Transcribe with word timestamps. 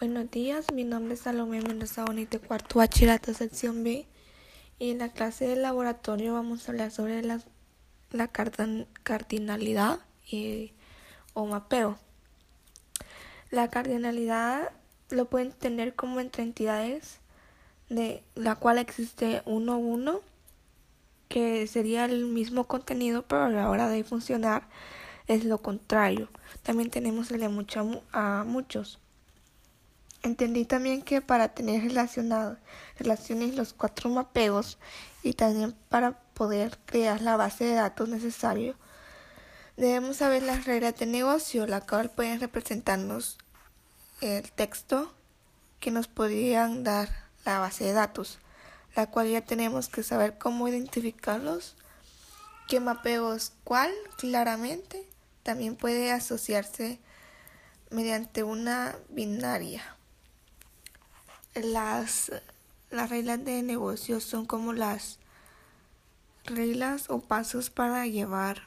Buenos 0.00 0.30
días, 0.30 0.72
mi 0.72 0.84
nombre 0.84 1.14
es 1.14 1.22
Salomé 1.22 1.60
Mendoza 1.60 2.04
Bonito, 2.04 2.40
cuarto 2.40 2.78
bachillerato, 2.78 3.34
sección 3.34 3.82
B. 3.82 4.06
Y 4.78 4.92
en 4.92 4.98
la 4.98 5.08
clase 5.08 5.48
de 5.48 5.56
laboratorio 5.56 6.34
vamos 6.34 6.68
a 6.68 6.70
hablar 6.70 6.92
sobre 6.92 7.20
la, 7.24 7.40
la 8.12 8.28
cardinalidad 8.28 9.98
y, 10.24 10.72
o 11.34 11.46
mapeo. 11.46 11.98
La 13.50 13.70
cardinalidad 13.70 14.70
lo 15.10 15.24
pueden 15.24 15.50
tener 15.50 15.96
como 15.96 16.20
entre 16.20 16.44
entidades 16.44 17.18
de 17.88 18.22
la 18.36 18.54
cual 18.54 18.78
existe 18.78 19.42
uno 19.46 19.78
uno, 19.78 20.20
que 21.28 21.66
sería 21.66 22.04
el 22.04 22.24
mismo 22.26 22.68
contenido, 22.68 23.22
pero 23.26 23.46
a 23.46 23.48
la 23.48 23.68
hora 23.68 23.88
de 23.88 24.04
funcionar 24.04 24.62
es 25.26 25.44
lo 25.44 25.58
contrario. 25.58 26.28
También 26.62 26.88
tenemos 26.88 27.32
el 27.32 27.40
de 27.40 27.48
mucho, 27.48 28.04
a 28.12 28.44
muchos. 28.46 29.00
Entendí 30.22 30.64
también 30.64 31.02
que 31.02 31.20
para 31.20 31.54
tener 31.54 31.82
relacionado, 31.82 32.56
relaciones 32.98 33.54
los 33.54 33.72
cuatro 33.72 34.10
mapeos 34.10 34.78
y 35.22 35.34
también 35.34 35.76
para 35.88 36.18
poder 36.34 36.78
crear 36.86 37.22
la 37.22 37.36
base 37.36 37.64
de 37.64 37.74
datos 37.74 38.08
necesario, 38.08 38.74
debemos 39.76 40.16
saber 40.16 40.42
las 40.42 40.64
reglas 40.64 40.96
de 40.96 41.06
negocio, 41.06 41.66
la 41.66 41.82
cual 41.82 42.10
pueden 42.10 42.40
representarnos 42.40 43.38
el 44.20 44.50
texto 44.50 45.14
que 45.78 45.92
nos 45.92 46.08
podrían 46.08 46.82
dar 46.82 47.08
la 47.44 47.60
base 47.60 47.84
de 47.84 47.92
datos, 47.92 48.40
la 48.96 49.08
cual 49.08 49.28
ya 49.28 49.42
tenemos 49.42 49.88
que 49.88 50.02
saber 50.02 50.36
cómo 50.36 50.66
identificarlos, 50.66 51.76
qué 52.66 52.80
mapeos 52.80 53.52
cuál 53.62 53.92
claramente, 54.16 55.08
también 55.44 55.76
puede 55.76 56.10
asociarse 56.10 56.98
mediante 57.90 58.42
una 58.42 58.96
binaria 59.08 59.97
las, 61.64 62.32
las 62.90 63.10
reglas 63.10 63.44
de 63.44 63.62
negocio 63.62 64.20
son 64.20 64.46
como 64.46 64.72
las 64.72 65.18
reglas 66.44 67.10
o 67.10 67.20
pasos 67.20 67.70
para 67.70 68.06
llevar 68.06 68.62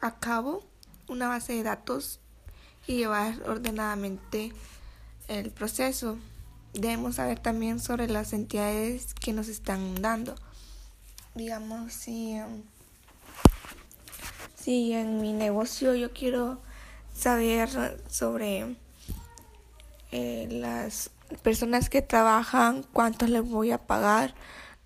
a 0.00 0.18
cabo 0.18 0.64
una 1.08 1.28
base 1.28 1.54
de 1.54 1.62
datos 1.62 2.20
y 2.86 2.96
llevar 2.96 3.42
ordenadamente 3.46 4.52
el 5.28 5.50
proceso. 5.50 6.18
Debemos 6.72 7.16
saber 7.16 7.38
también 7.38 7.80
sobre 7.80 8.08
las 8.08 8.32
entidades 8.32 9.14
que 9.14 9.32
nos 9.32 9.48
están 9.48 10.02
dando. 10.02 10.34
Digamos, 11.34 11.92
si, 11.92 12.38
si 14.56 14.92
en 14.92 15.20
mi 15.20 15.32
negocio 15.32 15.94
yo 15.94 16.12
quiero 16.12 16.60
saber 17.14 17.68
sobre 18.08 18.76
eh, 20.12 20.48
las 20.50 21.10
personas 21.42 21.90
que 21.90 22.02
trabajan, 22.02 22.84
cuánto 22.92 23.26
les 23.26 23.48
voy 23.48 23.72
a 23.72 23.78
pagar, 23.78 24.34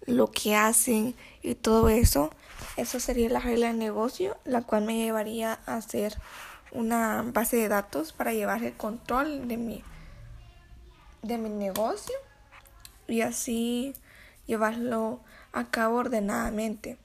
lo 0.06 0.30
que 0.30 0.56
hacen 0.56 1.14
y 1.42 1.54
todo 1.54 1.88
eso. 1.88 2.30
Eso 2.76 3.00
sería 3.00 3.28
la 3.28 3.40
regla 3.40 3.68
de 3.68 3.74
negocio, 3.74 4.36
la 4.44 4.62
cual 4.62 4.84
me 4.84 4.96
llevaría 4.96 5.60
a 5.66 5.76
hacer 5.76 6.16
una 6.72 7.22
base 7.26 7.56
de 7.56 7.68
datos 7.68 8.12
para 8.12 8.32
llevar 8.32 8.62
el 8.62 8.74
control 8.74 9.48
de 9.48 9.56
mi, 9.56 9.82
de 11.22 11.38
mi 11.38 11.48
negocio 11.48 12.14
y 13.08 13.22
así 13.22 13.94
llevarlo 14.46 15.20
a 15.52 15.64
cabo 15.64 15.96
ordenadamente. 15.96 16.96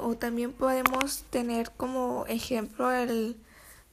O 0.00 0.14
también 0.16 0.52
podemos 0.52 1.24
tener 1.30 1.70
como 1.72 2.24
ejemplo 2.26 2.92
el 2.92 3.36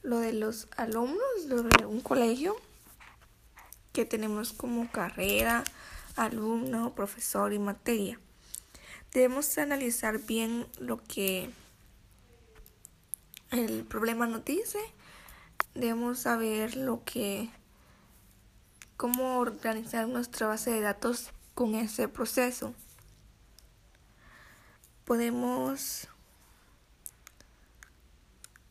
lo 0.02 0.18
de 0.18 0.32
los 0.32 0.68
alumnos 0.76 1.48
de 1.48 1.86
un 1.86 2.00
colegio 2.00 2.56
que 3.92 4.04
tenemos 4.04 4.52
como 4.52 4.90
carrera, 4.90 5.64
alumno, 6.16 6.94
profesor 6.94 7.52
y 7.52 7.58
materia. 7.58 8.18
Debemos 9.12 9.58
analizar 9.58 10.18
bien 10.18 10.66
lo 10.78 11.02
que 11.02 11.50
el 13.50 13.84
problema 13.84 14.26
nos 14.26 14.44
dice. 14.44 14.78
Debemos 15.74 16.20
saber 16.20 16.76
lo 16.76 17.04
que 17.04 17.50
cómo 18.96 19.38
organizar 19.38 20.06
nuestra 20.08 20.46
base 20.46 20.70
de 20.70 20.80
datos 20.80 21.30
con 21.54 21.74
ese 21.74 22.06
proceso. 22.06 22.74
Podemos 25.04 26.06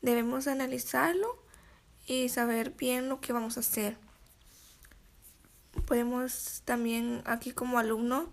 Debemos 0.02 0.48
analizarlo 0.48 1.38
y 2.06 2.30
saber 2.30 2.72
bien 2.72 3.10
lo 3.10 3.20
que 3.22 3.34
vamos 3.34 3.58
a 3.58 3.60
hacer. 3.60 3.98
Podemos 5.86 6.62
también 6.66 7.22
aquí 7.26 7.52
como 7.52 7.80
alumno 7.80 8.32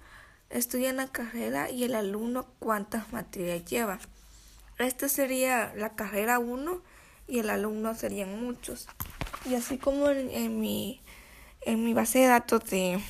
estudiar 0.51 0.95
la 0.95 1.09
carrera 1.09 1.71
y 1.71 1.85
el 1.85 1.95
alumno 1.95 2.47
cuántas 2.59 3.13
materias 3.13 3.65
lleva. 3.65 3.99
Esta 4.79 5.09
sería 5.09 5.73
la 5.75 5.95
carrera 5.95 6.39
1 6.39 6.83
y 7.29 7.39
el 7.41 7.51
alumno 7.51 7.95
serían 7.95 8.41
muchos. 8.41 8.87
Y 9.45 9.55
así 9.55 9.79
como 9.79 10.09
en, 10.11 10.61
mi 10.61 11.01
en 11.63 11.85
mi 11.85 11.95
base 11.95 12.21
de 12.21 12.27
datos 12.27 12.65
de 12.71 13.01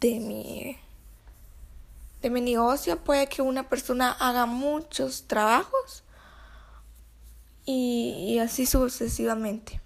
de 0.00 0.20
mi 0.20 0.76
de 2.20 2.30
mi 2.30 2.40
negocio 2.40 3.02
puede 3.02 3.28
que 3.28 3.42
una 3.42 3.68
persona 3.68 4.10
haga 4.10 4.44
muchos 4.46 5.26
trabajos 5.28 6.02
y, 7.70 8.38
así 8.38 8.64
sucesivamente. 8.64 9.80